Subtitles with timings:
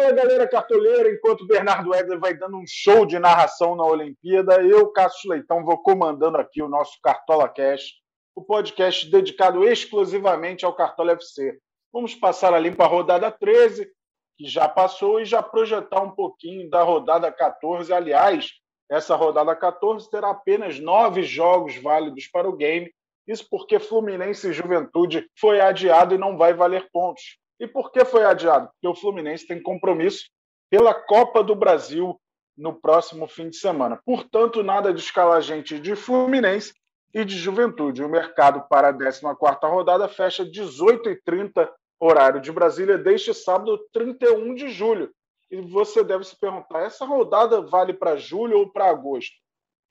[0.00, 4.90] Fala galera cartoleira, enquanto Bernardo Edler vai dando um show de narração na Olimpíada, eu,
[4.90, 7.96] Cássio Leitão, vou comandando aqui o nosso Cartola Cash,
[8.34, 11.58] o podcast dedicado exclusivamente ao Cartola FC.
[11.92, 13.90] Vamos passar ali para a rodada 13,
[14.38, 17.92] que já passou, e já projetar um pouquinho da rodada 14.
[17.92, 18.52] Aliás,
[18.90, 22.90] essa rodada 14 terá apenas nove jogos válidos para o game,
[23.28, 27.38] isso porque Fluminense e Juventude foi adiado e não vai valer pontos.
[27.60, 28.70] E por que foi adiado?
[28.72, 30.30] Porque o Fluminense tem compromisso
[30.70, 32.18] pela Copa do Brasil
[32.56, 34.00] no próximo fim de semana.
[34.04, 36.72] Portanto, nada de escalar gente de Fluminense
[37.12, 38.02] e de Juventude.
[38.02, 44.70] O mercado para a 14ª rodada fecha 18h30, horário de Brasília, deste sábado, 31 de
[44.70, 45.12] julho.
[45.50, 49.34] E você deve se perguntar, essa rodada vale para julho ou para agosto?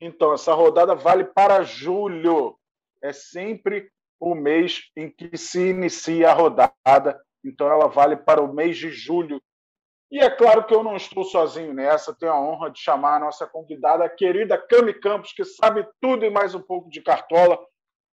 [0.01, 2.57] Então, essa rodada vale para julho.
[3.01, 8.53] É sempre o mês em que se inicia a rodada então ela vale para o
[8.53, 9.41] mês de julho.
[10.11, 13.19] E é claro que eu não estou sozinho nessa, tenho a honra de chamar a
[13.19, 17.59] nossa convidada, a querida Cami Campos, que sabe tudo e mais um pouco de cartola.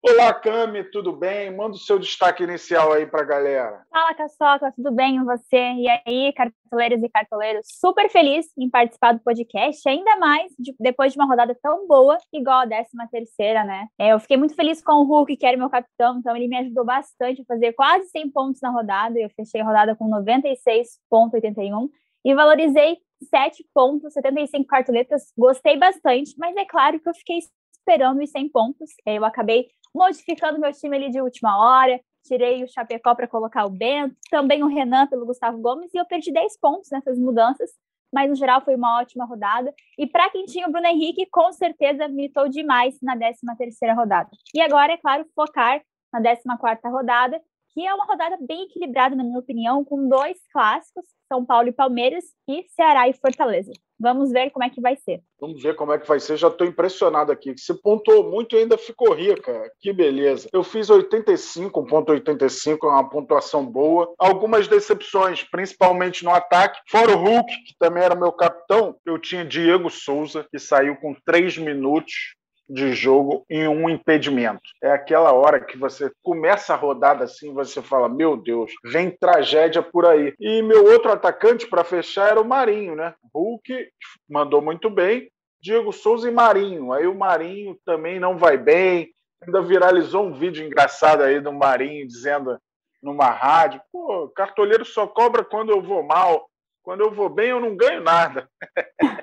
[0.03, 1.55] Olá, Cami, tudo bem?
[1.55, 3.85] Manda o seu destaque inicial aí para a galera.
[3.87, 5.55] Fala, Caçoca, tudo bem com você?
[5.55, 7.67] E aí, cartoleiros e cartoleiros?
[7.67, 12.17] Super feliz em participar do podcast, ainda mais de, depois de uma rodada tão boa,
[12.33, 13.85] igual a 13 terceira, né?
[13.99, 16.57] É, eu fiquei muito feliz com o Hulk, que era meu capitão, então ele me
[16.57, 21.89] ajudou bastante a fazer quase 100 pontos na rodada, eu fechei a rodada com 96,81
[22.25, 22.97] e valorizei
[23.31, 27.37] 7,75 cartoletas, gostei bastante, mas é claro que eu fiquei
[27.81, 28.91] esperando os 100 pontos.
[29.05, 33.69] Eu acabei modificando meu time ali de última hora, tirei o Chapecó para colocar o
[33.69, 37.71] Bento, também o Renan pelo Gustavo Gomes, e eu perdi 10 pontos nessas mudanças,
[38.13, 39.73] mas no geral foi uma ótima rodada.
[39.97, 44.29] E para quem tinha o Bruno Henrique, com certeza militou demais na 13 terceira rodada.
[44.53, 45.81] E agora, é claro, focar
[46.13, 47.41] na 14 quarta rodada,
[47.73, 51.71] que é uma rodada bem equilibrada, na minha opinião, com dois clássicos, São Paulo e
[51.71, 53.71] Palmeiras, e Ceará e Fortaleza.
[53.99, 55.21] Vamos ver como é que vai ser.
[55.39, 56.35] Vamos ver como é que vai ser.
[56.35, 57.55] Já estou impressionado aqui.
[57.55, 59.71] Você pontuou muito e ainda ficou rica.
[59.79, 60.49] Que beleza.
[60.51, 64.11] Eu fiz 85,85, é uma pontuação boa.
[64.17, 66.79] Algumas decepções, principalmente no ataque.
[66.89, 71.15] Fora o Hulk, que também era meu capitão, eu tinha Diego Souza, que saiu com
[71.23, 72.35] 3 minutos
[72.71, 74.61] de jogo em um impedimento.
[74.81, 79.81] É aquela hora que você começa a rodada assim, você fala: Meu Deus, vem tragédia
[79.81, 80.33] por aí.
[80.39, 83.13] E meu outro atacante para fechar era o Marinho, né?
[83.33, 83.89] Hulk
[84.29, 85.29] mandou muito bem,
[85.61, 86.93] Diego Souza e Marinho.
[86.93, 89.11] Aí o Marinho também não vai bem.
[89.43, 92.57] Ainda viralizou um vídeo engraçado aí do Marinho dizendo
[93.03, 96.49] numa rádio: pô, cartoleiro só cobra quando eu vou mal.
[96.83, 98.49] Quando eu vou bem, eu não ganho nada.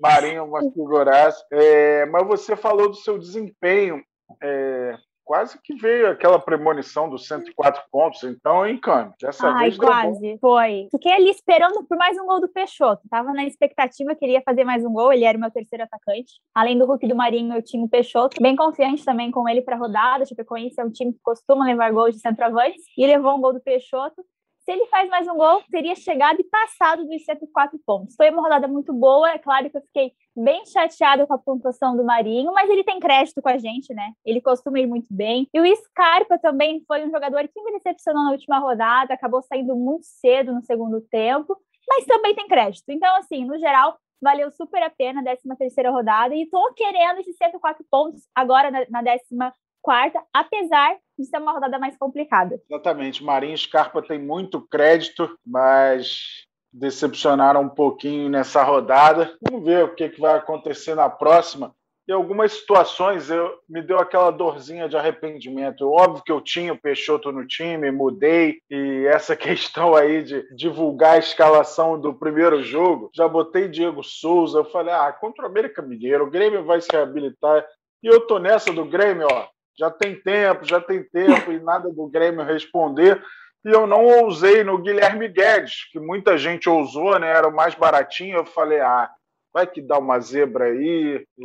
[0.00, 1.44] Marinho, figuraça.
[1.52, 4.02] É, mas você falou do seu desempenho.
[4.42, 4.94] É,
[5.28, 9.12] quase que veio aquela premonição dos 104 pontos, então, hein, Cami?
[9.20, 10.88] Dessa Ai, vez quase, foi.
[10.90, 13.02] Fiquei ali esperando por mais um gol do Peixoto.
[13.10, 15.84] Tava na expectativa que ele ia fazer mais um gol, ele era o meu terceiro
[15.84, 16.32] atacante.
[16.54, 18.40] Além do Hulk do Marinho, eu tinha o Peixoto.
[18.40, 20.24] Bem confiante também com ele para rodada.
[20.24, 22.78] Chapecoense é um time que costuma levar gols de centroavante.
[22.96, 24.24] E levou um gol do Peixoto
[24.68, 28.14] se ele faz mais um gol, teria chegado e passado dos 104 pontos.
[28.14, 31.96] Foi uma rodada muito boa, é claro que eu fiquei bem chateada com a pontuação
[31.96, 34.12] do Marinho, mas ele tem crédito com a gente, né?
[34.26, 35.48] Ele costuma ir muito bem.
[35.54, 39.74] E o Scarpa também foi um jogador que me decepcionou na última rodada, acabou saindo
[39.74, 41.56] muito cedo no segundo tempo,
[41.88, 42.90] mas também tem crédito.
[42.90, 47.20] Então, assim, no geral, valeu super a pena a 13 terceira rodada e tô querendo
[47.20, 49.50] esses 104 pontos agora na, na décima
[49.88, 52.60] quarta, apesar de ser uma rodada mais complicada.
[52.70, 53.24] Exatamente.
[53.24, 59.34] Marinho e Scarpa tem muito crédito, mas decepcionaram um pouquinho nessa rodada.
[59.40, 61.74] Vamos ver o que, que vai acontecer na próxima.
[62.06, 65.90] Em algumas situações eu, me deu aquela dorzinha de arrependimento.
[65.90, 71.14] Óbvio que eu tinha o Peixoto no time, mudei, e essa questão aí de divulgar
[71.14, 74.58] a escalação do primeiro jogo, já botei Diego Souza.
[74.58, 77.66] Eu falei, ah, contra o América Mineiro, o Grêmio vai se reabilitar.
[78.02, 79.48] E eu tô nessa do Grêmio, ó
[79.78, 83.22] já tem tempo, já tem tempo, e nada do Grêmio responder.
[83.64, 87.28] E eu não ousei no Guilherme Guedes, que muita gente ousou, né?
[87.28, 88.38] Era o mais baratinho.
[88.38, 89.10] Eu falei, ah,
[89.52, 91.44] vai que dá uma zebra aí, e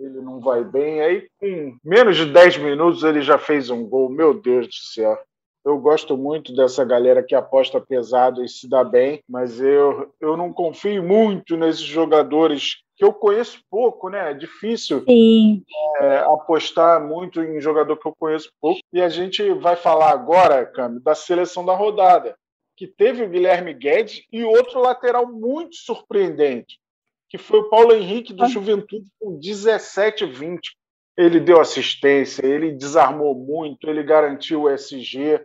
[0.00, 1.00] ele não vai bem.
[1.00, 4.08] Aí, com menos de 10 minutos, ele já fez um gol.
[4.08, 5.18] Meu Deus do céu.
[5.64, 10.36] Eu gosto muito dessa galera que aposta pesado e se dá bem, mas eu, eu
[10.36, 14.32] não confio muito nesses jogadores que eu conheço pouco, né?
[14.32, 15.04] É difícil
[16.00, 18.80] é, apostar muito em jogador que eu conheço pouco.
[18.92, 22.36] E a gente vai falar agora, Cami, da seleção da rodada,
[22.76, 26.80] que teve o Guilherme Guedes e outro lateral muito surpreendente,
[27.28, 28.48] que foi o Paulo Henrique do ah.
[28.48, 30.58] Juventude com 17-20.
[31.16, 35.40] Ele deu assistência, ele desarmou muito, ele garantiu o SG.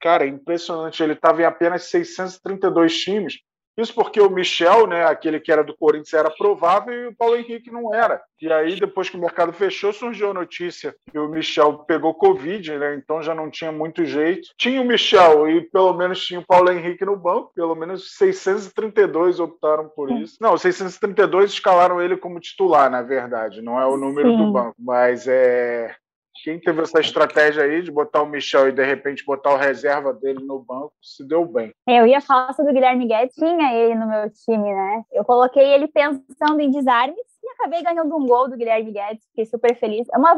[0.00, 1.02] Cara, impressionante.
[1.02, 3.38] Ele estava em apenas 632 times
[3.78, 7.36] Isso porque o Michel, né, aquele que era do Corinthians, era provável e o Paulo
[7.36, 8.20] Henrique não era.
[8.42, 12.76] E aí, depois que o mercado fechou, surgiu a notícia que o Michel pegou Covid,
[12.76, 12.96] né?
[12.96, 14.48] Então já não tinha muito jeito.
[14.56, 17.52] Tinha o Michel e pelo menos tinha o Paulo Henrique no banco.
[17.54, 20.36] Pelo menos 632 optaram por isso.
[20.40, 23.62] Não, 632 escalaram ele como titular, na verdade.
[23.62, 24.36] Não é o número Sim.
[24.36, 24.74] do banco.
[24.78, 25.94] Mas é
[26.42, 30.12] quem teve essa estratégia aí de botar o Michel e de repente botar o reserva
[30.12, 31.72] dele no banco, se deu bem.
[31.86, 35.02] É, eu ia falar sobre o Guilherme Guedes, tinha ele no meu time, né?
[35.12, 37.16] Eu coloquei ele pensando em desarmes
[37.52, 40.06] acabei ganhando um gol do Guilherme Guedes, fiquei super feliz.
[40.12, 40.36] É uma,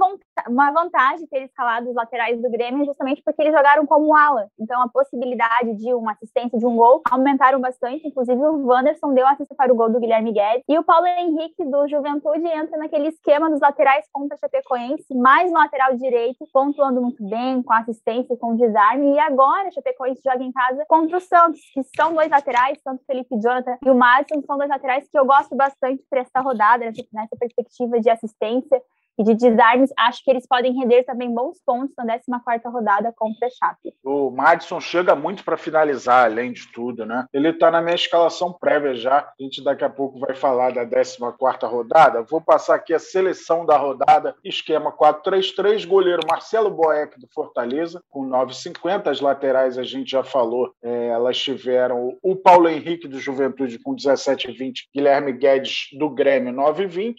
[0.49, 4.49] uma vantagem ter escalado os laterais do Grêmio justamente porque eles jogaram como ala.
[4.59, 8.07] Então a possibilidade de uma assistência de um gol aumentaram bastante.
[8.07, 10.65] Inclusive o Wanderson deu assistência para o gol do Guilherme Guedes.
[10.69, 15.59] E o Paulo Henrique do Juventude entra naquele esquema dos laterais contra Chapecoense, mais no
[15.59, 19.15] lateral direito, pontuando muito bem, com assistência, com desarme.
[19.15, 23.39] E agora Chapecoense joga em casa contra o Santos, que são dois laterais, tanto Felipe
[23.41, 27.37] Jonathan e o Madison, são dois laterais que eu gosto bastante para essa rodada, nessa
[27.37, 28.82] perspectiva de assistência
[29.20, 31.94] e de desarmes, acho que eles podem render também bons pontos
[32.26, 33.94] na 14 rodada contra a Chape.
[34.02, 37.26] O Madison chega muito para finalizar, além de tudo, né?
[37.31, 39.19] Ele está na minha escalação prévia já.
[39.19, 41.19] A gente daqui a pouco vai falar da 14
[41.64, 42.22] rodada.
[42.22, 44.34] Vou passar aqui a seleção da rodada.
[44.43, 49.08] Esquema 4-3-3, goleiro Marcelo Boeck do Fortaleza, com 9,50.
[49.08, 53.94] As laterais a gente já falou, é, elas tiveram o Paulo Henrique do Juventude com
[53.94, 57.17] 17,20, Guilherme Guedes do Grêmio 9,20.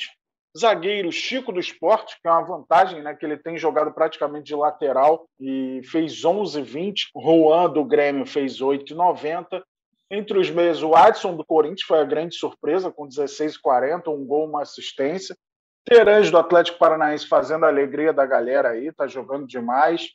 [0.58, 3.16] Zagueiro Chico do Esporte, que é uma vantagem, né?
[3.16, 7.08] Que ele tem jogado praticamente de lateral e fez 11,20.
[7.16, 9.64] Juan do Grêmio fez 8,90.
[10.10, 14.46] Entre os meios, o Adson do Corinthians foi a grande surpresa, com 16,40, um gol,
[14.46, 15.38] uma assistência.
[15.86, 20.10] Terãs do Atlético Paranaense fazendo a alegria da galera aí, tá jogando demais.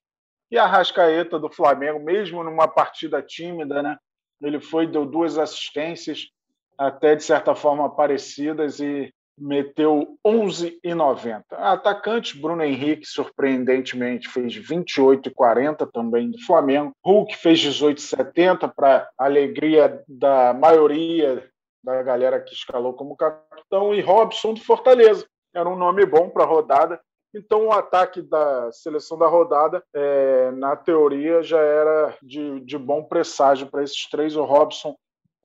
[0.51, 3.97] E a Rascaeta do Flamengo, mesmo numa partida tímida, né?
[4.43, 6.29] Ele foi, deu duas assistências,
[6.77, 11.43] até de certa forma parecidas, e meteu 11,90.
[11.53, 16.93] Atacante Bruno Henrique, surpreendentemente, fez 28,40 também do Flamengo.
[17.05, 21.49] Hulk fez 18,70 para alegria da maioria
[21.85, 25.27] da galera que escalou como capitão e Robson do Fortaleza.
[25.55, 27.01] Era um nome bom para a rodada.
[27.35, 33.05] Então, o ataque da seleção da rodada, é, na teoria, já era de, de bom
[33.05, 34.35] presságio para esses três.
[34.37, 34.97] O Robson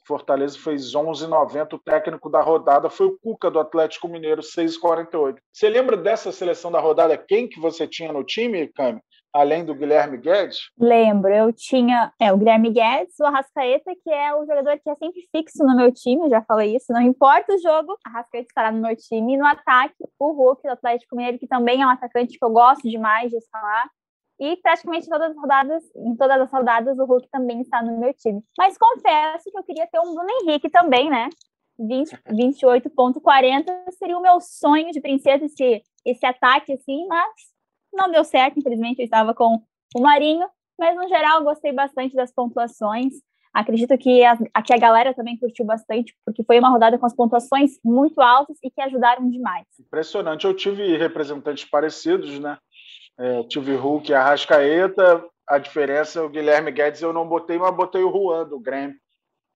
[0.05, 1.73] Fortaleza fez 11,90.
[1.73, 5.37] O técnico da rodada foi o Cuca do Atlético Mineiro, 6,48.
[5.51, 7.17] Você lembra dessa seleção da rodada?
[7.17, 9.01] Quem que você tinha no time, Cami?
[9.33, 10.69] Além do Guilherme Guedes?
[10.77, 14.95] Lembro, eu tinha é, o Guilherme Guedes, o Arrascaeta, que é o jogador que é
[14.95, 18.81] sempre fixo no meu time, já falei isso, não importa o jogo, Arrascaeta estará no
[18.81, 19.35] meu time.
[19.35, 22.49] E no ataque, o Hulk do Atlético Mineiro, que também é um atacante que eu
[22.49, 23.89] gosto demais de escalar.
[24.41, 28.11] E praticamente todas as rodadas, em todas as rodadas, o Hulk também está no meu
[28.11, 28.41] time.
[28.57, 31.29] Mas confesso que eu queria ter um Bruno Henrique também, né?
[31.79, 33.65] 28,40
[33.99, 37.31] seria o meu sonho de princesa, esse, esse ataque, assim, mas
[37.93, 38.97] não deu certo, infelizmente.
[38.97, 39.61] Eu estava com
[39.95, 40.47] o Marinho,
[40.77, 43.13] mas no geral gostei bastante das pontuações.
[43.53, 47.13] Acredito que a, que a galera também curtiu bastante, porque foi uma rodada com as
[47.13, 49.67] pontuações muito altas e que ajudaram demais.
[49.79, 50.45] Impressionante.
[50.45, 52.57] Eu tive representantes parecidos, né?
[53.17, 55.23] É, tive Hulk e Arrascaeta.
[55.47, 58.95] A diferença, é o Guilherme Guedes eu não botei, mas botei o Juan do Grêmio,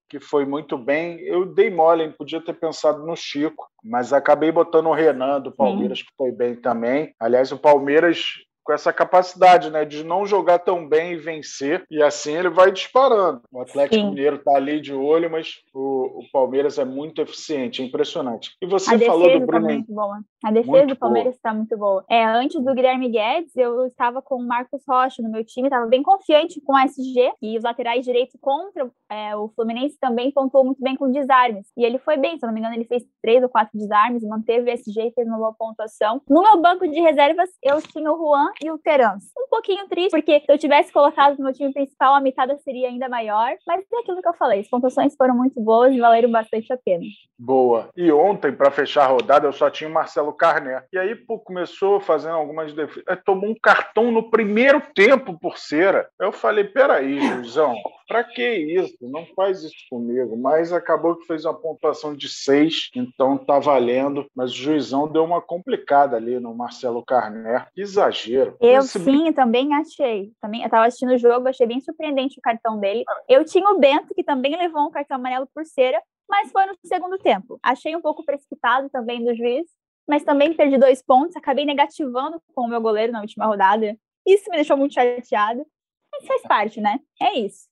[0.09, 1.19] que foi muito bem.
[1.21, 5.99] Eu dei mole, podia ter pensado no Chico, mas acabei botando o Renan do Palmeiras,
[5.99, 6.05] Sim.
[6.05, 7.15] que foi bem também.
[7.19, 8.33] Aliás, o Palmeiras
[8.65, 12.71] com essa capacidade, né, de não jogar tão bem e vencer, e assim ele vai
[12.71, 13.41] disparando.
[13.51, 14.09] O Atlético Sim.
[14.09, 18.57] Mineiro está ali de olho, mas o, o, Palmeiras é muito eficiente, é impressionante.
[18.59, 19.67] E você falou do tá Bruno.
[19.67, 20.19] Tá muito boa.
[20.43, 22.03] A defesa do Palmeiras está muito boa.
[22.09, 25.85] É, antes do Guilherme Guedes, eu estava com o Marcos Rocha no meu time, estava
[25.85, 30.65] bem confiante com o SG e os laterais direitos contra é, o Fluminense também pontuou
[30.65, 31.67] muito bem com desarmes.
[31.77, 34.23] E ele foi bem, se eu não me engano, ele fez três ou quatro desarmes,
[34.23, 36.21] manteve o SG e fez uma boa pontuação.
[36.27, 39.31] No meu banco de reservas, eu tinha o Juan e.
[39.37, 42.89] Um pouquinho triste, porque se eu tivesse colocado no meu time principal, a mitada seria
[42.89, 43.53] ainda maior.
[43.65, 46.77] Mas é aquilo que eu falei, as pontuações foram muito boas e valeram bastante a
[46.77, 47.05] pena.
[47.39, 47.89] Boa.
[47.95, 50.83] E ontem, para fechar a rodada, eu só tinha o Marcelo Carné.
[50.91, 53.03] E aí, pô, começou fazendo algumas defesas.
[53.25, 56.09] Tomou um cartão no primeiro tempo por cera.
[56.19, 57.75] Eu falei, peraí, Juizão,
[58.07, 58.97] Pra que isso?
[59.01, 60.37] Não faz isso comigo.
[60.37, 64.27] Mas acabou que fez uma pontuação de seis, então tá valendo.
[64.35, 67.65] Mas o juizão deu uma complicada ali no Marcelo Carné.
[67.75, 68.55] Exagero.
[68.61, 68.99] Eu Esse...
[68.99, 70.31] sim, também achei.
[70.41, 73.03] Também, eu tava assistindo o jogo, achei bem surpreendente o cartão dele.
[73.27, 76.75] Eu tinha o Bento, que também levou um cartão amarelo por cera, mas foi no
[76.83, 77.59] segundo tempo.
[77.61, 79.67] Achei um pouco precipitado também do juiz,
[80.07, 81.35] mas também perdi dois pontos.
[81.35, 83.97] Acabei negativando com o meu goleiro na última rodada.
[84.25, 85.65] Isso me deixou muito chateado.
[86.11, 86.99] Mas faz parte, né?
[87.21, 87.67] É isso.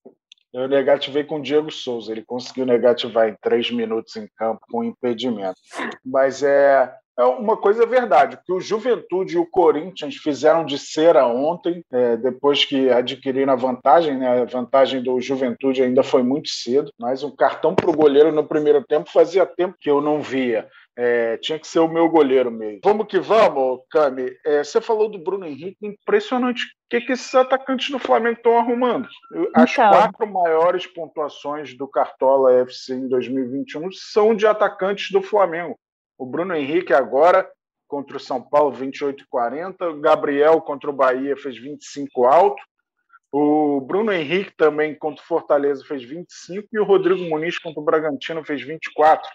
[0.54, 2.12] Eu negativei com o Diego Souza.
[2.12, 5.60] Ele conseguiu negativar em três minutos em campo com impedimento.
[6.06, 11.28] Mas é, é uma coisa verdade, que o Juventude e o Corinthians fizeram de cera
[11.28, 14.42] ontem, é, depois que adquiriram a vantagem, né?
[14.42, 18.44] a vantagem do Juventude ainda foi muito cedo, mas um cartão para o goleiro no
[18.44, 20.68] primeiro tempo fazia tempo que eu não via.
[20.96, 22.80] É, tinha que ser o meu goleiro mesmo.
[22.84, 24.32] Vamos que vamos, Cami.
[24.46, 26.64] É, você falou do Bruno Henrique, impressionante.
[26.64, 29.08] O que, que esses atacantes do Flamengo estão arrumando?
[29.56, 29.90] As então.
[29.90, 35.76] quatro maiores pontuações do Cartola FC em 2021 são de atacantes do Flamengo.
[36.18, 37.50] O Bruno Henrique agora
[37.88, 39.92] contra o São Paulo 28,40.
[39.92, 42.62] O Gabriel contra o Bahia fez 25 alto.
[43.32, 47.84] O Bruno Henrique também contra o Fortaleza fez 25 e o Rodrigo Muniz contra o
[47.84, 49.28] Bragantino fez 24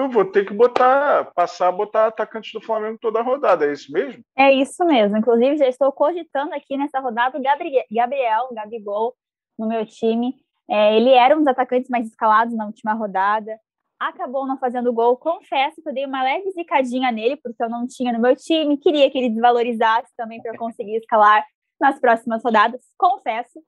[0.00, 3.72] eu vou ter que botar, passar a botar atacante do Flamengo toda a rodada, é
[3.72, 4.24] isso mesmo?
[4.36, 5.16] É isso mesmo.
[5.16, 9.14] Inclusive, já estou cogitando aqui nessa rodada o Gabriel, Gabriel Gabigol
[9.58, 10.34] no meu time.
[10.68, 13.58] É, ele era um dos atacantes mais escalados na última rodada.
[14.00, 15.16] Acabou não fazendo gol.
[15.18, 18.78] Confesso que eu dei uma leve zicadinha nele, porque eu não tinha no meu time.
[18.78, 21.44] Queria que ele desvalorizasse também para eu conseguir escalar
[21.78, 22.80] nas próximas rodadas.
[22.96, 23.60] Confesso.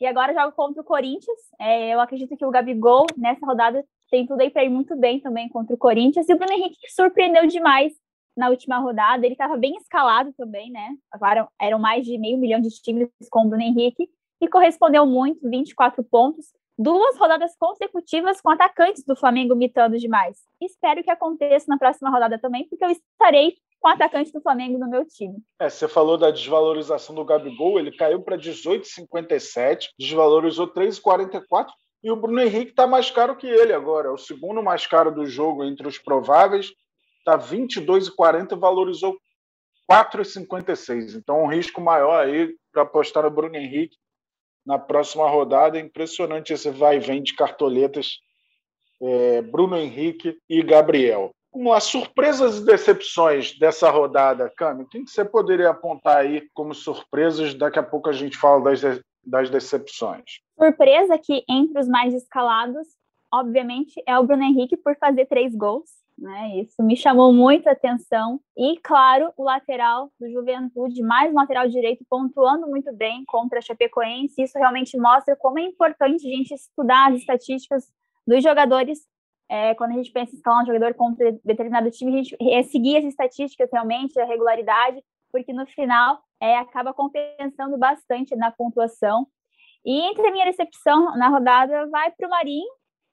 [0.00, 1.38] E agora jogo contra o Corinthians.
[1.60, 5.20] É, eu acredito que o Gabigol, nessa rodada, tem tudo aí para ir muito bem
[5.20, 6.28] também contra o Corinthians.
[6.28, 7.92] E o Bruno Henrique que surpreendeu demais
[8.36, 9.26] na última rodada.
[9.26, 10.96] Ele estava bem escalado também, né?
[11.10, 14.08] Agora eram mais de meio milhão de times com o Bruno Henrique
[14.40, 16.46] e correspondeu muito, 24 pontos.
[16.78, 20.38] Duas rodadas consecutivas com atacantes do Flamengo mitando demais.
[20.62, 24.88] Espero que aconteça na próxima rodada também, porque eu estarei com atacante do Flamengo no
[24.88, 25.38] meu time.
[25.58, 31.66] É, você falou da desvalorização do Gabigol, ele caiu para 18,57, desvalorizou 3,44
[32.04, 34.08] e o Bruno Henrique está mais caro que ele agora.
[34.08, 36.72] É o segundo mais caro do jogo entre os prováveis.
[37.18, 39.16] Está 22,40 e valorizou
[39.90, 41.16] 4,56.
[41.16, 43.96] Então, um risco maior aí para apostar no Bruno Henrique
[44.68, 45.78] na próxima rodada.
[45.78, 48.18] É impressionante esse vai e vem de cartoletas.
[49.00, 51.30] É, Bruno Henrique e Gabriel.
[51.74, 57.54] As surpresas e decepções dessa rodada, Cami, quem que você poderia apontar aí como surpresas?
[57.54, 60.40] Daqui a pouco a gente fala das, das decepções.
[60.58, 62.86] Surpresa que entre os mais escalados,
[63.32, 65.88] obviamente, é o Bruno Henrique por fazer três gols.
[66.18, 66.58] Né?
[66.58, 68.40] Isso me chamou muita atenção.
[68.56, 74.42] E, claro, o lateral do Juventude, mais lateral direito, pontuando muito bem contra a Chapecoense.
[74.42, 77.84] Isso realmente mostra como é importante a gente estudar as estatísticas
[78.26, 78.98] dos jogadores.
[79.48, 82.62] É, quando a gente pensa em escalar um jogador contra determinado time, a gente é,
[82.64, 89.26] seguir as estatísticas realmente, a regularidade, porque no final é, acaba compensando bastante na pontuação.
[89.86, 92.68] E entre a minha decepção na rodada vai para o Marinho,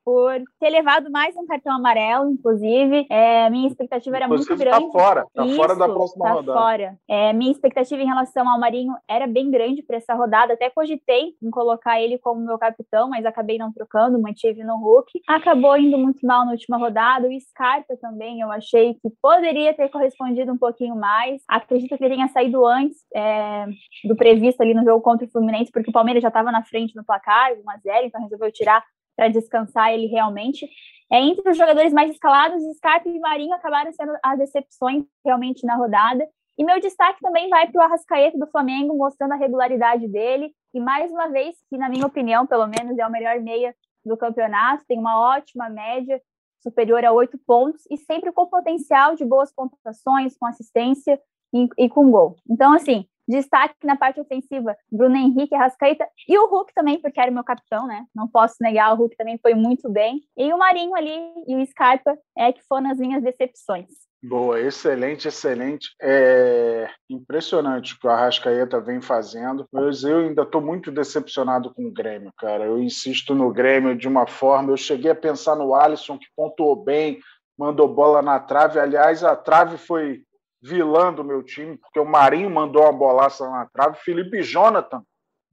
[0.06, 3.08] por ter levado mais um cartão amarelo, inclusive.
[3.10, 4.86] É, minha expectativa era inclusive, muito tá grande.
[4.86, 6.60] Está fora, está fora da próxima tá rodada.
[6.60, 7.00] Fora.
[7.10, 10.54] É, minha expectativa em relação ao Marinho era bem grande para essa rodada.
[10.54, 15.22] Até cogitei em colocar ele como meu capitão, mas acabei não trocando, mantive no Hulk.
[15.28, 17.28] Acabou indo muito mal na última rodada.
[17.28, 21.42] O Scarpa também, eu achei que poderia ter correspondido um pouquinho mais.
[21.48, 23.66] Acredito que ele tenha saído antes é,
[24.04, 26.96] do previsto ali no jogo contra o Fluminense, porque o Palmeiras já estava na frente
[26.96, 28.84] no placar, 1 a 0 então resolveu tirar
[29.16, 30.68] para descansar ele realmente.
[31.12, 35.76] É, entre os jogadores mais escalados, Scarpa e Marinho acabaram sendo as decepções realmente na
[35.76, 36.28] rodada.
[36.58, 40.54] E meu destaque também vai para o Arrascaeta do Flamengo, mostrando a regularidade dele.
[40.74, 44.16] E mais uma vez, que na minha opinião, pelo menos, é o melhor meia do
[44.16, 46.22] campeonato, tem uma ótima média,
[46.62, 51.20] superior a oito pontos, e sempre com potencial de boas pontuações, com assistência
[51.54, 52.36] e, e com gol.
[52.50, 57.32] Então, assim, Destaque na parte ofensiva, Bruno Henrique, Rascaeta e o Hulk também, porque era
[57.32, 58.06] o meu capitão, né?
[58.14, 60.22] Não posso negar, o Hulk também foi muito bem.
[60.38, 61.12] E o Marinho ali
[61.48, 63.88] e o Scarpa é que foram as minhas decepções.
[64.28, 65.90] Boa, excelente, excelente.
[66.02, 71.86] É impressionante o que o Arrascaeta vem fazendo, mas eu ainda estou muito decepcionado com
[71.86, 72.66] o Grêmio, cara.
[72.66, 74.72] Eu insisto no Grêmio de uma forma.
[74.72, 77.20] Eu cheguei a pensar no Alisson, que pontuou bem,
[77.58, 78.80] mandou bola na trave.
[78.80, 80.24] Aliás, a trave foi
[80.62, 85.04] vilã do meu time, porque o Marinho mandou uma bolaça na trave, Felipe Jonathan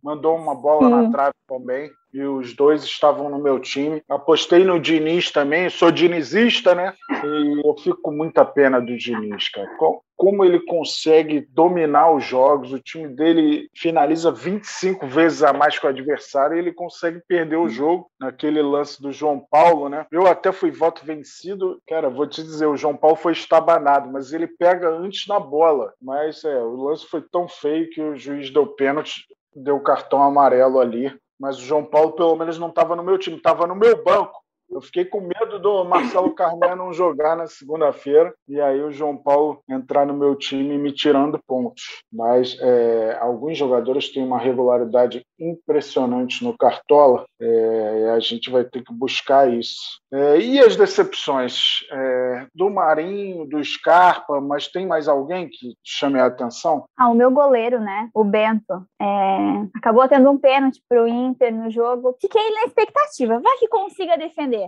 [0.02, 4.02] mandou uma bola na trave também, e os dois estavam no meu time.
[4.08, 6.92] Apostei no Diniz também, sou dinizista, né?
[7.24, 9.68] E eu fico com muita pena do Diniz, cara.
[10.14, 15.86] Como ele consegue dominar os jogos, o time dele finaliza 25 vezes a mais que
[15.86, 20.06] o adversário e ele consegue perder o jogo naquele lance do João Paulo, né?
[20.12, 24.32] Eu até fui voto vencido, cara, vou te dizer, o João Paulo foi estabanado, mas
[24.32, 25.92] ele pega antes na bola.
[26.00, 30.80] Mas é, o lance foi tão feio que o juiz deu pênalti deu cartão amarelo
[30.80, 34.02] ali, mas o João Paulo pelo menos não estava no meu time, estava no meu
[34.02, 34.41] banco.
[34.72, 39.16] Eu fiquei com medo do Marcelo Carné não jogar na segunda-feira e aí o João
[39.16, 42.02] Paulo entrar no meu time me tirando pontos.
[42.10, 48.82] Mas é, alguns jogadores têm uma regularidade impressionante no Cartola é, a gente vai ter
[48.82, 50.00] que buscar isso.
[50.12, 56.20] É, e as decepções é, do Marinho, do Scarpa, mas tem mais alguém que chame
[56.20, 56.84] a atenção?
[56.96, 58.08] Ah, o meu goleiro, né?
[58.14, 58.86] O Bento.
[59.00, 62.16] É, acabou tendo um pênalti para o Inter no jogo.
[62.20, 63.40] Fiquei na expectativa.
[63.40, 64.61] Vai que consiga defender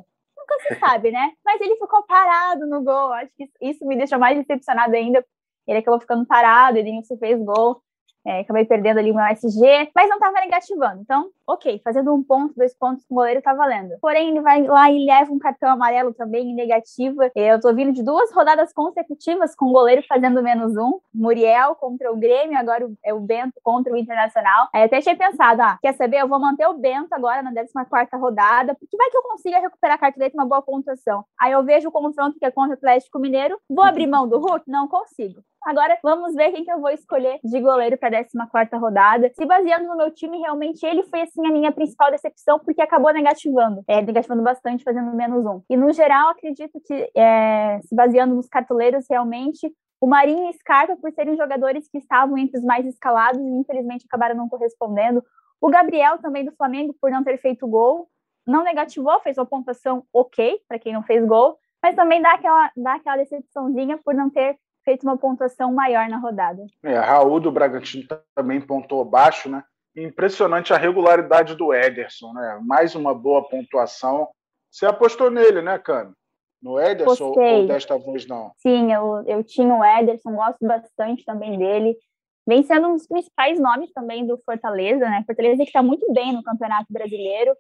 [0.44, 1.32] nunca se sabe, né?
[1.44, 3.12] Mas ele ficou parado no gol.
[3.12, 5.24] Acho que isso me deixou mais decepcionado ainda.
[5.66, 7.82] Ele acabou ficando parado, ele não se fez gol.
[8.26, 11.02] É, acabei perdendo ali o meu SG, mas não estava negativando.
[11.02, 13.96] Então, ok, fazendo um ponto, dois pontos com o goleiro tá valendo.
[14.00, 17.30] Porém, ele vai lá e leva um cartão amarelo também em negativa.
[17.34, 21.00] Eu tô vindo de duas rodadas consecutivas com o goleiro fazendo menos um.
[21.12, 24.68] Muriel contra o Grêmio, agora é o Bento contra o Internacional.
[24.72, 26.18] Aí até tinha pensado, ah, quer saber?
[26.18, 29.96] Eu vou manter o Bento agora na 14 rodada, porque vai que eu consiga recuperar
[29.96, 31.24] a cartoleta uma boa pontuação.
[31.40, 34.38] Aí eu vejo o confronto que é contra o Atlético Mineiro, vou abrir mão do
[34.38, 34.64] Hulk?
[34.68, 35.42] Não consigo.
[35.64, 39.32] Agora vamos ver quem que eu vou escolher de goleiro para a 14 rodada.
[39.34, 43.12] Se baseando no meu time, realmente ele foi assim a minha principal decepção, porque acabou
[43.12, 43.83] negativando.
[43.87, 45.62] É, negativando bastante, fazendo menos um.
[45.69, 50.97] E no geral, acredito que, é, se baseando nos cartoleiros, realmente o Marinho e Scarpa,
[50.97, 55.25] por serem jogadores que estavam entre os mais escalados e infelizmente acabaram não correspondendo.
[55.61, 58.09] O Gabriel também do Flamengo, por não ter feito gol,
[58.47, 62.71] não negativou, fez uma pontuação ok para quem não fez gol, mas também dá aquela,
[62.76, 66.67] dá aquela decepçãozinha por não ter feito uma pontuação maior na rodada.
[66.83, 69.64] É, Raul do Bragantino também pontuou baixo, né?
[69.96, 72.60] Impressionante a regularidade do Ederson, né?
[72.64, 74.28] Mais uma boa pontuação.
[74.70, 76.12] Você apostou nele, né, Cami?
[76.60, 77.60] No Ederson Postei.
[77.60, 78.52] ou desta vez não?
[78.56, 81.96] Sim, eu, eu tinha o Ederson, gosto bastante também dele.
[82.46, 85.22] Vem sendo um dos principais nomes também do Fortaleza, né?
[85.26, 87.54] Fortaleza que está muito bem no Campeonato Brasileiro.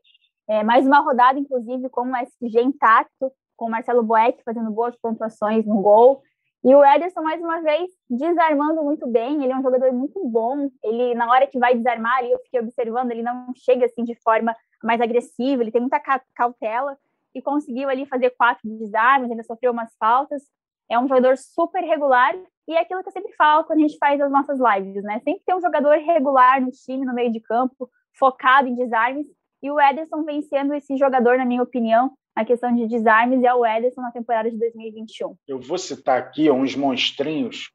[0.48, 4.96] É, mais uma rodada, inclusive, com o SG intacto, com o Marcelo Boeck fazendo boas
[5.00, 6.22] pontuações no gol.
[6.64, 9.44] E o Ederson, mais uma vez, desarmando muito bem.
[9.44, 10.70] Ele é um jogador muito bom.
[10.82, 14.14] Ele, na hora que vai desarmar, ali, eu fiquei observando, ele não chega assim de
[14.22, 16.00] forma mais agressiva, ele tem muita
[16.34, 16.96] cautela
[17.34, 20.42] e conseguiu ali fazer quatro desarmes, ainda sofreu umas faltas.
[20.88, 22.34] É um jogador super regular
[22.66, 25.20] e é aquilo que eu sempre falo quando a gente faz as nossas lives, né?
[25.22, 29.26] Sempre tem um jogador regular no time, no meio de campo, focado em desarmes.
[29.62, 33.46] E o Ederson vem sendo esse jogador, na minha opinião, a questão de desarmes e
[33.46, 35.36] ao Ederson na temporada de 2021.
[35.46, 37.70] Eu vou citar aqui uns monstrinhos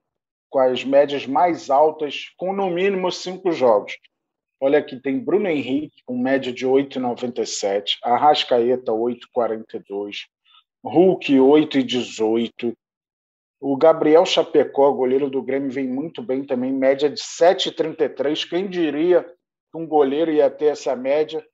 [0.49, 3.97] com as médias mais altas, com no mínimo cinco jogos.
[4.59, 10.25] Olha aqui, tem Bruno Henrique com média de 8,97, Arrascaeta 8,42,
[10.83, 12.75] Hulk 8,18,
[13.61, 18.49] o Gabriel Chapecó, goleiro do Grêmio, vem muito bem também, média de 7,33.
[18.49, 21.45] Quem diria que um goleiro ia ter essa média?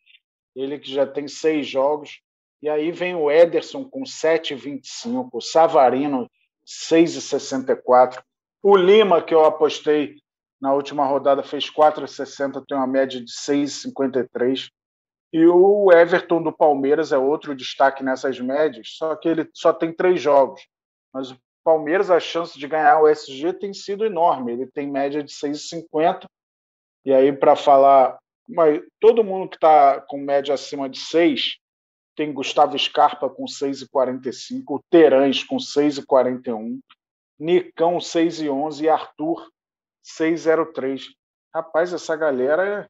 [0.56, 2.22] Ele que já tem seis jogos.
[2.62, 6.30] E aí vem o Ederson com 7,25, o Savarino
[6.66, 8.24] 6,64,
[8.64, 10.16] o Lima, que eu apostei
[10.60, 14.70] na última rodada, fez 4,60, tem uma média de 6,53.
[15.32, 19.94] E o Everton do Palmeiras é outro destaque nessas médias, só que ele só tem
[19.94, 20.66] três jogos.
[21.14, 24.54] Mas o Palmeiras, a chance de ganhar o SG tem sido enorme.
[24.54, 26.26] Ele tem média de 6,50.
[27.04, 31.58] E aí, para falar, mas todo mundo que está com média acima de 6
[32.16, 36.80] tem Gustavo Scarpa com 6,45, Terãs com 6,41,
[37.38, 39.50] Nicão 6,11 e Arthur
[40.04, 41.04] 6,03.
[41.54, 42.90] Rapaz, essa galera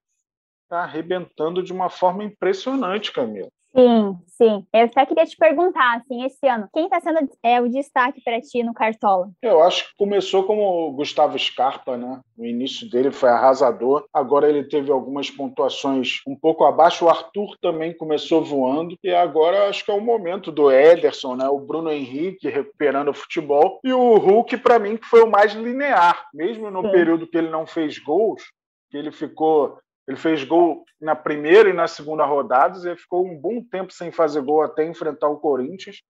[0.63, 3.49] está arrebentando de uma forma impressionante, Camila.
[3.75, 4.65] Sim, sim.
[4.71, 8.39] Eu até queria te perguntar, assim, esse ano, quem está sendo é, o destaque para
[8.39, 9.29] ti no Cartola?
[9.41, 12.21] Eu acho que começou como o Gustavo Scarpa, né?
[12.37, 14.05] O início dele foi arrasador.
[14.13, 17.03] Agora ele teve algumas pontuações um pouco abaixo.
[17.03, 18.95] O Arthur também começou voando.
[19.03, 21.49] E agora acho que é o momento do Ederson, né?
[21.49, 23.81] O Bruno Henrique recuperando o futebol.
[23.83, 26.27] E o Hulk, para mim, que foi o mais linear.
[26.33, 26.91] Mesmo no sim.
[26.91, 28.41] período que ele não fez gols,
[28.89, 33.37] que ele ficou ele fez gol na primeira e na segunda rodadas e ficou um
[33.37, 36.01] bom tempo sem fazer gol até enfrentar o Corinthians.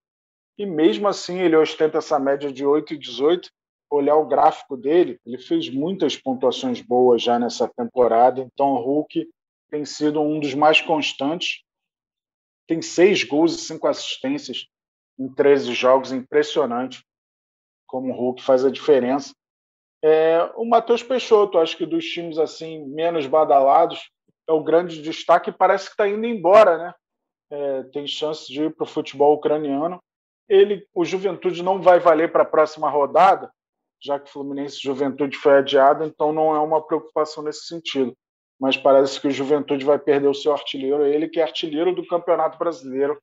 [0.58, 3.50] E mesmo assim ele ostenta essa média de 8 e 18.
[3.90, 8.42] Olhar o gráfico dele, ele fez muitas pontuações boas já nessa temporada.
[8.42, 9.30] Então o Hulk
[9.70, 11.64] tem sido um dos mais constantes.
[12.68, 14.68] Tem seis gols e cinco assistências
[15.18, 17.06] em 13 jogos, impressionante
[17.86, 19.34] como o Hulk faz a diferença.
[20.08, 24.12] É, o Matheus Peixoto, acho que dos times assim menos badalados,
[24.48, 25.52] é o grande destaque.
[25.52, 26.94] Parece que está indo embora, né?
[27.50, 30.00] É, tem chance de ir para o futebol ucraniano.
[30.48, 33.52] Ele, o Juventude não vai valer para a próxima rodada,
[34.00, 38.16] já que o Fluminense Juventude foi adiado, então não é uma preocupação nesse sentido.
[38.60, 42.06] Mas parece que o Juventude vai perder o seu artilheiro, ele que é artilheiro do
[42.06, 43.20] Campeonato Brasileiro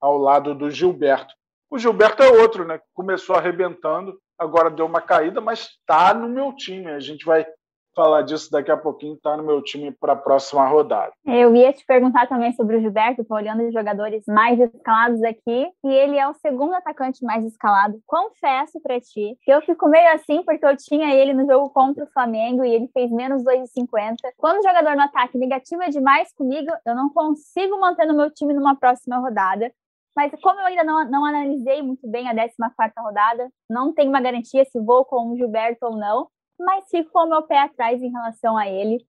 [0.00, 1.32] ao lado do Gilberto.
[1.70, 2.80] O Gilberto é outro, né?
[2.92, 6.90] Começou arrebentando, agora deu uma caída, mas está no meu time.
[6.90, 7.46] A gente vai
[7.94, 11.12] falar disso daqui a pouquinho, está no meu time para a próxima rodada.
[11.24, 15.68] Eu ia te perguntar também sobre o Gilberto, estou olhando os jogadores mais escalados aqui,
[15.84, 18.00] e ele é o segundo atacante mais escalado.
[18.06, 22.04] Confesso para ti que eu fico meio assim, porque eu tinha ele no jogo contra
[22.04, 24.16] o Flamengo e ele fez menos 2,50.
[24.36, 28.52] Quando o jogador no ataque negativa demais comigo, eu não consigo manter no meu time
[28.52, 29.70] numa próxima rodada.
[30.16, 34.20] Mas como eu ainda não, não analisei muito bem a 14 rodada, não tenho uma
[34.20, 38.00] garantia se vou com o Gilberto ou não mas fico com o meu pé atrás
[38.02, 39.04] em relação a ele.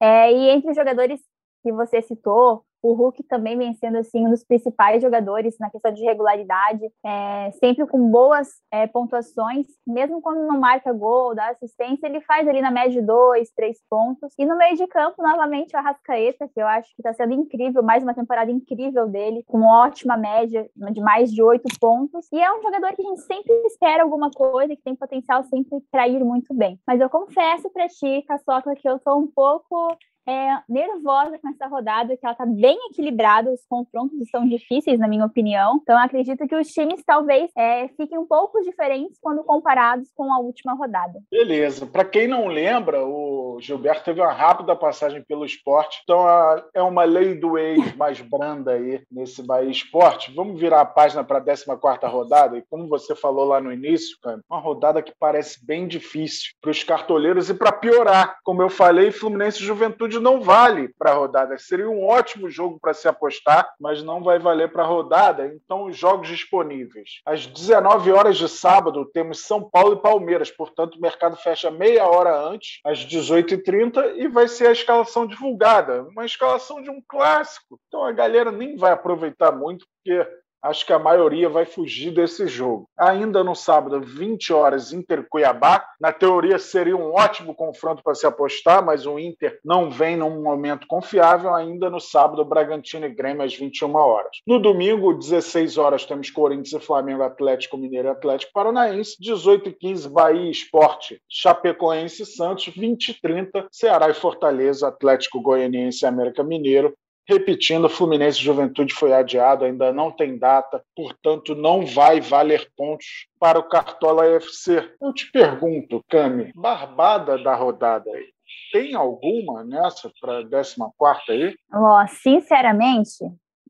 [0.00, 1.20] É, e entre os jogadores
[1.62, 5.90] que você citou, o Hulk também vem sendo assim um dos principais jogadores na questão
[5.90, 12.06] de regularidade, é, sempre com boas é, pontuações, mesmo quando não marca gol, dá assistência,
[12.06, 14.34] ele faz ali na média de dois, três pontos.
[14.38, 17.82] E no meio de campo, novamente, o Arrascaeta, que eu acho que está sendo incrível,
[17.82, 22.28] mais uma temporada incrível dele, com ótima média de mais de oito pontos.
[22.30, 25.80] E é um jogador que a gente sempre espera alguma coisa, que tem potencial sempre
[25.90, 26.78] para ir muito bem.
[26.86, 31.66] Mas eu confesso para ti, Caçocla, que eu estou um pouco é, nervosa com essa
[31.66, 35.80] rodada, que ela está bem equilibrada, os confrontos estão difíceis, na minha opinião.
[35.82, 40.38] Então, acredito que os times talvez é, fiquem um pouco diferentes quando comparados com a
[40.38, 41.20] última rodada.
[41.30, 41.86] Beleza.
[41.86, 46.82] Para quem não lembra, o Gilberto teve uma rápida passagem pelo esporte, então a, é
[46.82, 50.32] uma lei do ex mais branda aí nesse Bahia Esporte.
[50.34, 54.16] Vamos virar a página para a 14 rodada, e como você falou lá no início,
[54.22, 58.38] cara, uma rodada que parece bem difícil para os cartoleiros e para piorar.
[58.42, 61.58] Como eu falei, Fluminense Juventude não vale para a rodada.
[61.58, 65.46] Seria um ótimo jogo para se apostar, mas não vai valer para a rodada.
[65.46, 67.20] Então, os jogos disponíveis.
[67.24, 70.50] Às 19 horas de sábado, temos São Paulo e Palmeiras.
[70.50, 76.02] Portanto, o mercado fecha meia hora antes, às 18h30, e vai ser a escalação divulgada.
[76.04, 77.78] Uma escalação de um clássico.
[77.88, 80.26] Então, a galera nem vai aproveitar muito, porque
[80.64, 82.88] acho que a maioria vai fugir desse jogo.
[82.98, 85.84] Ainda no sábado, 20 horas, Inter Cuiabá.
[86.00, 90.42] Na teoria seria um ótimo confronto para se apostar, mas o Inter não vem num
[90.42, 91.54] momento confiável.
[91.54, 94.38] Ainda no sábado, Bragantino e Grêmio às 21 horas.
[94.46, 99.16] No domingo, 16 horas, temos Corinthians e Flamengo, Atlético Mineiro e Atlético Paranaense.
[99.20, 102.66] 18 e 15, Bahia Esporte, Chapecoense e Santos.
[102.74, 106.94] 20 e 30, Ceará e Fortaleza, Atlético Goianiense e América Mineiro.
[107.26, 113.58] Repetindo, Fluminense Juventude foi adiado, ainda não tem data, portanto, não vai valer pontos para
[113.58, 114.94] o Cartola FC.
[115.00, 118.34] Eu te pergunto, Cami, barbada da rodada aí.
[118.70, 121.56] Tem alguma nessa para a 14 aí?
[121.72, 123.24] Oh, sinceramente,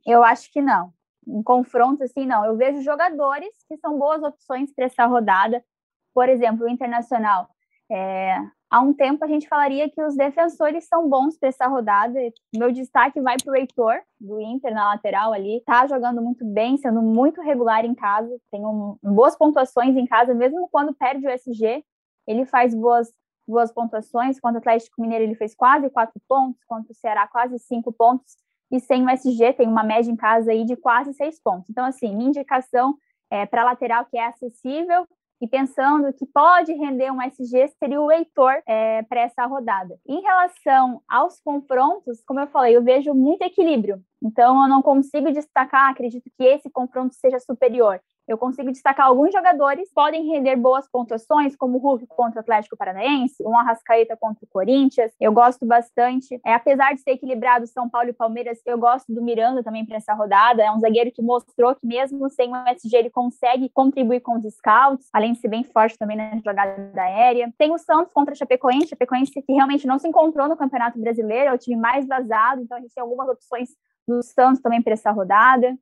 [0.04, 0.92] eu acho que não.
[1.26, 2.44] Em confronto, assim, não.
[2.44, 5.64] Eu vejo jogadores que são boas opções para essa rodada.
[6.12, 7.48] Por exemplo, o Internacional.
[7.90, 8.38] É,
[8.70, 12.18] há um tempo a gente falaria que os defensores são bons para essa rodada.
[12.55, 15.62] Meu destaque vai para o Heitor, do Inter, na lateral ali.
[15.64, 18.37] Tá jogando muito bem, sendo muito regular em casa.
[18.50, 21.85] Tem um, boas pontuações em casa, mesmo quando perde o SG.
[22.27, 23.12] Ele faz boas,
[23.46, 24.40] boas pontuações.
[24.40, 26.62] Contra o Atlético Mineiro, ele fez quase quatro pontos.
[26.66, 28.37] Contra o Ceará, quase cinco pontos.
[28.70, 31.70] E sem o SG, tem uma média em casa aí de quase seis pontos.
[31.70, 32.96] Então, assim, minha indicação
[33.31, 35.07] é para lateral que é acessível
[35.44, 39.98] e pensando que pode render um SG seria o Heitor é, para essa rodada.
[40.09, 44.02] Em relação aos confrontos, como eu falei, eu vejo muito equilíbrio.
[44.22, 48.00] Então, eu não consigo destacar, acredito que esse confronto seja superior.
[48.26, 52.40] Eu consigo destacar alguns jogadores que podem render boas pontuações, como o Hulk contra o
[52.40, 55.12] Atlético Paranaense, um Arrascaeta contra o Corinthians.
[55.20, 56.40] Eu gosto bastante.
[56.44, 59.96] É, apesar de ser equilibrado São Paulo e Palmeiras, eu gosto do Miranda também para
[59.96, 60.62] essa rodada.
[60.62, 64.54] É um zagueiro que mostrou que mesmo sem o SG ele consegue contribuir com os
[64.54, 67.52] scouts, além de ser bem forte também na jogada aérea.
[67.58, 71.50] Tem o Santos contra a Chapecoense, Chapecoense que realmente não se encontrou no Campeonato Brasileiro,
[71.50, 73.68] é o time mais vazado, então a gente tem algumas opções
[74.06, 75.76] do Santos também para essa rodada.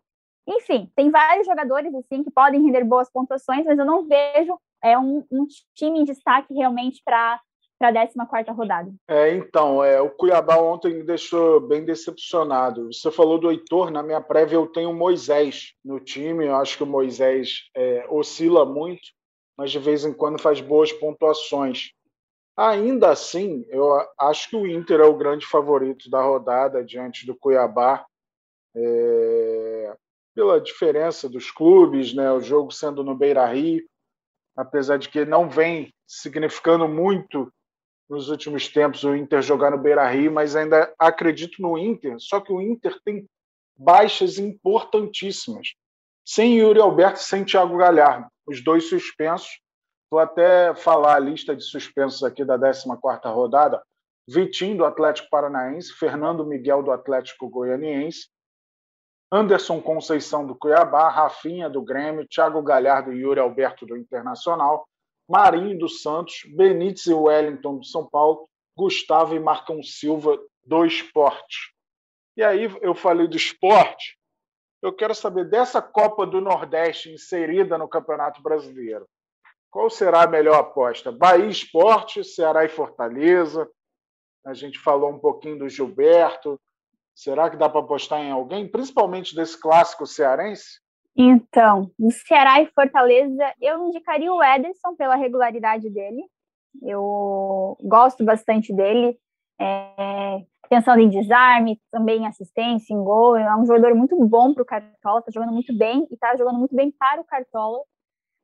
[0.47, 4.99] Enfim, tem vários jogadores assim que podem render boas pontuações, mas eu não vejo é,
[4.99, 7.41] um, um time em destaque realmente para
[7.83, 8.93] para a 14 rodada.
[9.09, 12.93] É, então, é, o Cuiabá ontem me deixou bem decepcionado.
[12.93, 16.77] Você falou do Heitor, na minha prévia eu tenho o Moisés no time, eu acho
[16.77, 19.03] que o Moisés é, oscila muito,
[19.59, 21.91] mas de vez em quando faz boas pontuações.
[22.57, 23.89] Ainda assim, eu
[24.21, 28.07] acho que o Inter é o grande favorito da rodada diante do Cuiabá.
[28.77, 29.97] É,
[30.35, 32.31] pela diferença dos clubes, né?
[32.33, 33.85] o jogo sendo no Beira Rio,
[34.57, 37.53] apesar de que não vem significando muito
[38.09, 42.41] nos últimos tempos o Inter jogar no Beira Rio, mas ainda acredito no Inter, só
[42.41, 43.27] que o Inter tem
[43.77, 45.75] baixas importantíssimas.
[46.25, 49.61] Sem Yuri Alberto sem Thiago Galhardo, os dois suspensos.
[50.11, 53.83] Vou até falar a lista de suspensos aqui da 14ª rodada.
[54.29, 58.29] Vitinho, do Atlético Paranaense, Fernando Miguel, do Atlético Goianiense,
[59.35, 64.87] Anderson Conceição do Cuiabá, Rafinha do Grêmio, Thiago Galhardo e Yuri Alberto do Internacional,
[65.27, 71.73] Marinho do Santos, Benítez e Wellington do São Paulo, Gustavo e Marcão Silva do Esporte.
[72.37, 74.19] E aí eu falei do esporte,
[74.83, 79.07] eu quero saber dessa Copa do Nordeste inserida no Campeonato Brasileiro.
[79.71, 81.11] Qual será a melhor aposta?
[81.11, 83.67] Bahia Esporte, Ceará e Fortaleza.
[84.45, 86.61] A gente falou um pouquinho do Gilberto.
[87.15, 90.81] Será que dá para apostar em alguém, principalmente desse clássico cearense?
[91.15, 96.25] Então, o Ceará e Fortaleza, eu indicaria o Ederson pela regularidade dele.
[96.83, 99.19] Eu gosto bastante dele.
[99.61, 103.37] É, pensando em desarme, também em assistência, em gol.
[103.37, 106.59] É um jogador muito bom para o Cartola, está jogando muito bem e está jogando
[106.59, 107.79] muito bem para o Cartola.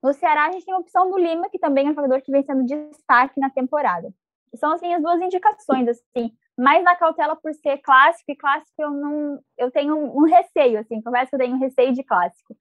[0.02, 2.30] No Ceará, a gente tem a opção do Lima, que também é um jogador que
[2.30, 4.12] vem sendo destaque na temporada.
[4.56, 6.30] São assim as duas indicações, assim.
[6.58, 9.38] Mais na cautela por ser clássico, e clássico eu não.
[9.56, 12.56] Eu tenho um receio, assim, confesso que eu tenho um receio de clássico.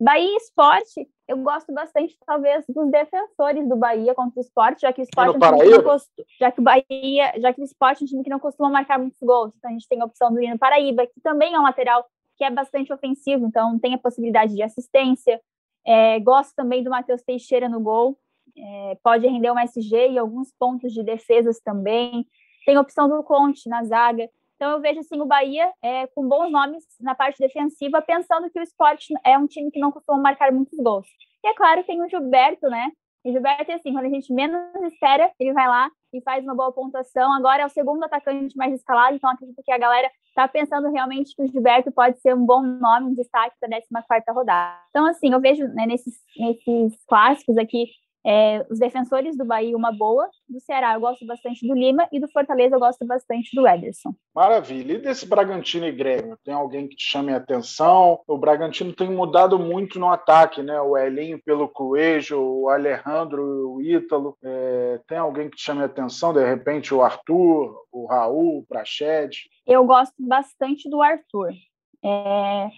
[0.00, 5.00] Bahia Esporte, eu gosto bastante, talvez, dos defensores do Bahia contra o esporte, já que
[5.00, 7.64] o esporte é um time que não costuma, já que o Bahia, já que o
[7.64, 9.52] esporte é um time que não costuma marcar muitos gols.
[9.56, 12.04] Então a gente tem a opção do Hino Paraíba, que também é um lateral
[12.36, 15.40] que é bastante ofensivo, então tem a possibilidade de assistência.
[15.86, 18.18] É, gosto também do Matheus Teixeira no gol,
[18.56, 22.26] é, pode render um SG e alguns pontos de defesas também.
[22.64, 24.28] Tem a opção do Conte na zaga.
[24.56, 28.60] Então eu vejo assim o Bahia é, com bons nomes na parte defensiva, pensando que
[28.60, 31.06] o esporte é um time que não costuma marcar muitos gols.
[31.44, 32.92] E é claro, tem o Gilberto, né?
[33.24, 36.72] E Gilberto, assim, quando a gente menos espera, ele vai lá e faz uma boa
[36.72, 37.32] pontuação.
[37.32, 41.34] Agora é o segundo atacante mais escalado, então acredito que a galera está pensando realmente
[41.34, 44.78] que o Gilberto pode ser um bom nome, um destaque para a 14 rodada.
[44.90, 47.86] Então, assim, eu vejo né, nesses, nesses clássicos aqui
[48.24, 50.28] é, os defensores do Bahia, uma boa.
[50.48, 52.08] Do Ceará, eu gosto bastante do Lima.
[52.12, 54.14] E do Fortaleza, eu gosto bastante do Ederson.
[54.34, 54.94] Maravilha.
[54.94, 56.38] E desse Bragantino e Grêmio?
[56.44, 58.20] Tem alguém que te chame a atenção?
[58.26, 60.80] O Bragantino tem mudado muito no ataque, né?
[60.80, 64.36] O Elinho pelo Coelho, o Alejandro, o Ítalo.
[64.42, 66.32] É, tem alguém que te chame a atenção?
[66.32, 69.50] De repente, o Arthur, o Raul, o Prached?
[69.66, 71.52] Eu gosto bastante do Arthur.
[72.04, 72.68] É,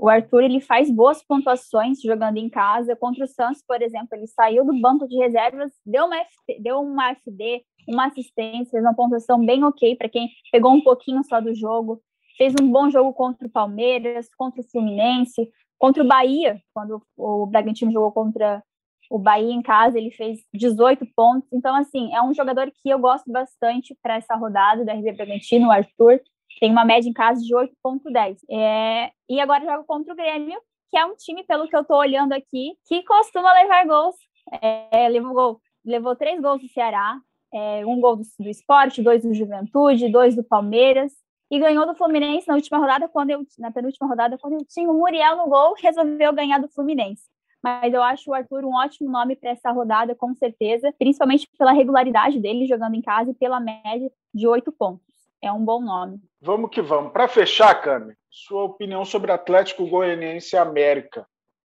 [0.00, 2.96] o Arthur ele faz boas pontuações jogando em casa.
[2.96, 6.80] Contra o Santos, por exemplo, ele saiu do banco de reservas, deu uma, FT, deu
[6.80, 11.38] uma FD, uma assistência, fez uma pontuação bem ok para quem pegou um pouquinho só
[11.38, 12.00] do jogo.
[12.38, 17.44] Fez um bom jogo contra o Palmeiras, contra o Fluminense, contra o Bahia, quando o
[17.44, 18.62] Bragantino jogou contra
[19.10, 21.52] o Bahia em casa, ele fez 18 pontos.
[21.52, 25.68] Então, assim, é um jogador que eu gosto bastante para essa rodada do RB Bragantino,
[25.68, 26.22] o Arthur
[26.58, 28.38] tem uma média em casa de 8,10.
[28.50, 30.60] É, e agora joga contra o Grêmio,
[30.90, 34.16] que é um time, pelo que eu estou olhando aqui, que costuma levar gols.
[34.60, 37.16] É, levou, gol, levou três gols do Ceará,
[37.52, 41.12] é, um gol do, do Esporte, dois do Juventude, dois do Palmeiras,
[41.50, 44.90] e ganhou do Fluminense na última rodada, quando eu, na penúltima rodada, quando eu tinha
[44.90, 47.24] o Muriel no gol, resolveu ganhar do Fluminense.
[47.62, 51.72] Mas eu acho o Arthur um ótimo nome para essa rodada, com certeza, principalmente pela
[51.72, 55.09] regularidade dele jogando em casa e pela média de oito pontos
[55.42, 56.20] é um bom nome.
[56.40, 57.12] Vamos que vamos.
[57.12, 61.26] Para fechar, Cami, sua opinião sobre Atlético Goianiense e América.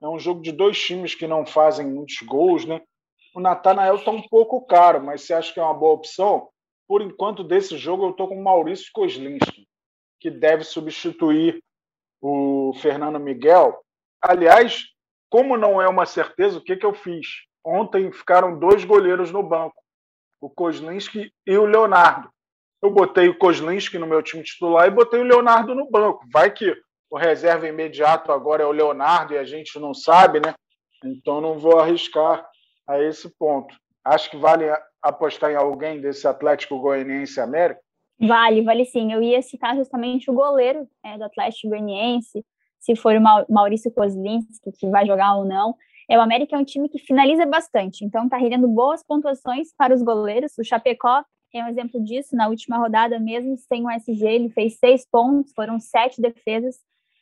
[0.01, 2.81] É um jogo de dois times que não fazem muitos gols, né?
[3.35, 6.49] O Natanael está um pouco caro, mas você acha que é uma boa opção?
[6.87, 9.67] Por enquanto, desse jogo, eu estou com o Maurício Kozlinski,
[10.19, 11.63] que deve substituir
[12.19, 13.79] o Fernando Miguel.
[14.21, 14.85] Aliás,
[15.29, 17.27] como não é uma certeza, o que, que eu fiz?
[17.63, 19.81] Ontem ficaram dois goleiros no banco,
[20.41, 22.29] o Kozlinski e o Leonardo
[22.81, 26.25] eu botei o Kozlinski no meu time titular e botei o Leonardo no banco.
[26.31, 26.75] Vai que
[27.09, 30.53] o reserva imediato agora é o Leonardo e a gente não sabe, né?
[31.03, 32.45] Então não vou arriscar
[32.87, 33.75] a esse ponto.
[34.03, 34.65] Acho que vale
[35.01, 37.81] apostar em alguém desse Atlético Goianiense América?
[38.19, 39.11] Vale, vale sim.
[39.11, 42.43] Eu ia citar justamente o goleiro é, do Atlético Goianiense,
[42.79, 45.75] se for o Maurício Kozlinski, que vai jogar ou não.
[46.09, 49.93] É, o América é um time que finaliza bastante, então está rendendo boas pontuações para
[49.93, 50.57] os goleiros.
[50.57, 51.23] O Chapecó
[51.57, 52.35] é um exemplo disso.
[52.35, 56.77] Na última rodada, mesmo sem o SG, ele fez seis pontos, foram sete defesas.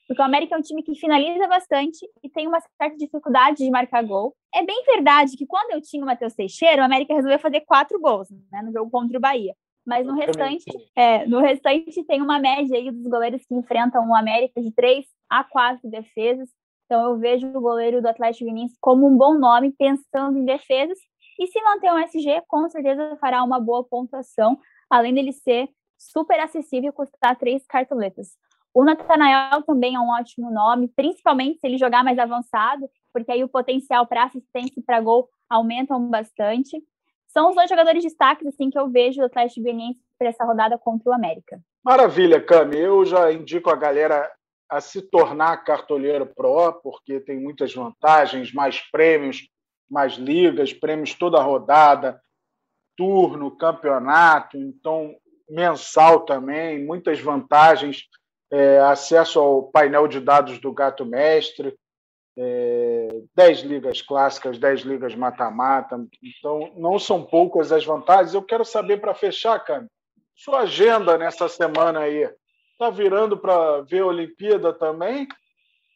[0.07, 3.69] Porque o América é um time que finaliza bastante e tem uma certa dificuldade de
[3.69, 4.35] marcar gol.
[4.53, 7.99] É bem verdade que quando eu tinha o Matheus Teixeira, o América resolveu fazer quatro
[7.99, 9.53] gols né, no jogo contra o Bahia.
[9.85, 10.65] Mas no restante,
[10.95, 15.05] é, no restante tem uma média aí dos goleiros que enfrentam o América de três
[15.29, 16.49] a quatro defesas.
[16.85, 20.97] Então eu vejo o goleiro do Atlético Mineiro como um bom nome, pensando em defesas
[21.39, 26.39] e se manter um SG, com certeza fará uma boa pontuação, além dele ser super
[26.39, 28.37] acessível e custar três cartoletas.
[28.73, 33.43] O Natanael também é um ótimo nome, principalmente se ele jogar mais avançado, porque aí
[33.43, 36.81] o potencial para assistência e para gol aumentam bastante.
[37.27, 40.43] São os dois jogadores de destaques assim, que eu vejo do Atlético Goianiense para essa
[40.43, 41.59] rodada contra o América.
[41.83, 42.77] Maravilha, Cami.
[42.77, 44.31] Eu já indico a galera
[44.69, 49.47] a se tornar cartoleiro pro, porque tem muitas vantagens, mais prêmios,
[49.89, 52.21] mais ligas, prêmios toda rodada,
[52.95, 55.15] turno, campeonato, então
[55.49, 58.03] mensal também, muitas vantagens,
[58.51, 61.75] é, acesso ao painel de dados do Gato Mestre,
[62.37, 68.33] é, 10 ligas clássicas, 10 ligas mata-mata, então não são poucas as vantagens.
[68.33, 69.87] Eu quero saber, para fechar, Cami,
[70.35, 72.29] sua agenda nessa semana aí,
[72.71, 75.27] está virando para ver a Olimpíada também?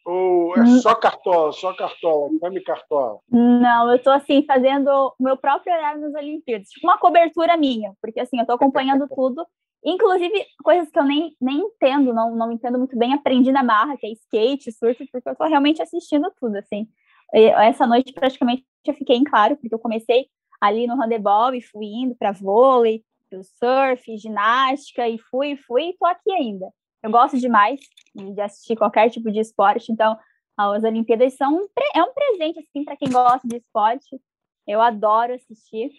[0.06, 0.80] Ou é hum.
[0.80, 3.20] só cartola, só cartola, come cartola?
[3.30, 7.94] Não, eu estou assim, fazendo o meu próprio horário nas Olimpíadas, tipo uma cobertura minha,
[8.02, 9.46] porque assim, eu estou acompanhando tudo,
[9.84, 13.96] inclusive coisas que eu nem, nem entendo, não, não entendo muito bem, aprendi na marra,
[13.98, 16.88] que é skate, surf, porque eu estou realmente assistindo tudo, assim.
[17.34, 20.28] Essa noite praticamente eu fiquei em claro, porque eu comecei
[20.62, 23.04] ali no handebol e fui indo para vôlei,
[23.42, 26.68] surf, ginástica, e fui, fui, e tô aqui ainda.
[27.04, 27.80] Eu gosto demais
[28.16, 30.18] de assistir qualquer tipo de esporte, então
[30.58, 34.22] as Olimpíadas são um, é um presente assim para quem gosta de esporte.
[34.66, 35.92] Eu adoro assistir.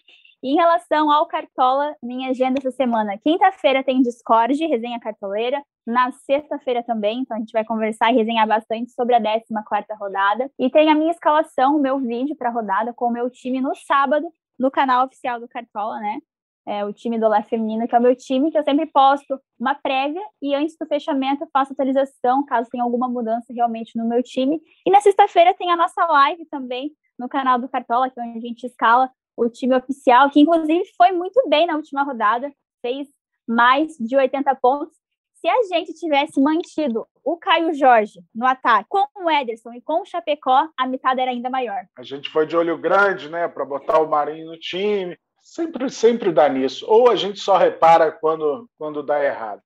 [0.42, 6.12] E em relação ao Cartola, minha agenda essa semana, quinta-feira tem Discord, resenha cartoleira, na
[6.12, 9.50] sexta-feira também, então a gente vai conversar e resenhar bastante sobre a 14
[9.98, 10.50] rodada.
[10.58, 13.60] E tem a minha escalação, o meu vídeo para a rodada com o meu time
[13.60, 14.26] no sábado,
[14.58, 16.18] no canal oficial do Cartola, né?
[16.66, 19.38] É, o time do Olá Feminino, que é o meu time, que eu sempre posto
[19.58, 24.08] uma prévia e antes do fechamento eu faço atualização, caso tenha alguma mudança realmente no
[24.08, 24.60] meu time.
[24.86, 28.38] E na sexta-feira tem a nossa live também no canal do Cartola, que é onde
[28.38, 32.50] a gente escala o time oficial, que inclusive foi muito bem na última rodada,
[32.80, 33.08] fez
[33.46, 34.96] mais de 80 pontos.
[35.34, 40.00] Se a gente tivesse mantido o Caio Jorge no ataque com o Ederson e com
[40.00, 41.84] o Chapecó, a mitad era ainda maior.
[41.98, 45.18] A gente foi de olho grande, né, para botar o Marinho no time,
[45.54, 46.84] Sempre, sempre dá nisso.
[46.88, 49.62] Ou a gente só repara quando, quando dá errado.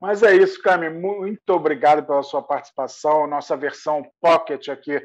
[0.00, 0.88] Mas é isso, Cami.
[0.88, 3.26] Muito obrigado pela sua participação.
[3.26, 5.04] Nossa versão pocket aqui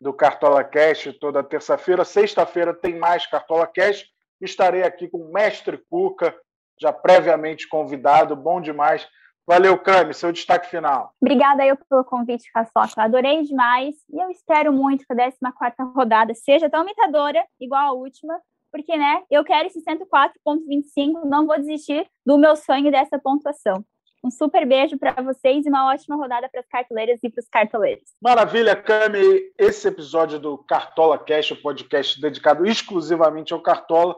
[0.00, 2.02] do Cartola Cash toda terça-feira.
[2.02, 4.06] Sexta-feira tem mais Cartola Cash.
[4.40, 6.34] Estarei aqui com o Mestre Cuca,
[6.80, 8.34] já previamente convidado.
[8.34, 9.06] Bom demais.
[9.46, 10.14] Valeu, Cami.
[10.14, 11.12] Seu destaque final.
[11.20, 13.02] Obrigada eu pelo convite, Caçoca.
[13.02, 13.96] Adorei demais.
[14.08, 18.96] E eu espero muito que a 14 rodada seja tão imitadora, igual a última, porque,
[18.96, 23.84] né, eu quero esse 104.25, não vou desistir do meu sonho dessa pontuação.
[24.24, 27.48] Um super beijo para vocês e uma ótima rodada para as cartoleiras e para os
[27.48, 28.04] cartoleiros.
[28.20, 29.52] Maravilha, Cami.
[29.56, 34.16] Esse episódio do Cartola Cash, o podcast dedicado exclusivamente ao Cartola,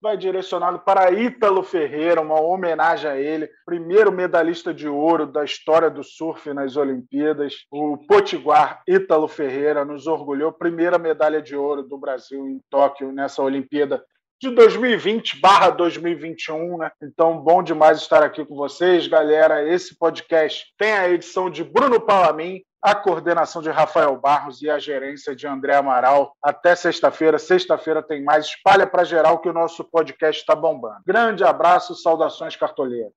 [0.00, 5.90] vai direcionado para Ítalo Ferreira, uma homenagem a ele, primeiro medalhista de ouro da história
[5.90, 7.66] do surf nas Olimpíadas.
[7.70, 13.42] O Potiguar Ítalo Ferreira nos orgulhou, primeira medalha de ouro do Brasil em Tóquio nessa
[13.42, 14.02] Olimpíada
[14.40, 16.90] de 2020/2021, né?
[17.02, 19.68] Então, bom demais estar aqui com vocês, galera.
[19.68, 24.78] Esse podcast tem a edição de Bruno Palamin, a coordenação de Rafael Barros e a
[24.78, 26.34] gerência de André Amaral.
[26.42, 27.38] Até sexta-feira.
[27.38, 28.46] Sexta-feira tem mais.
[28.46, 31.02] Espalha para geral que o nosso podcast está bombando.
[31.06, 33.12] Grande abraço, saudações cartoleiras.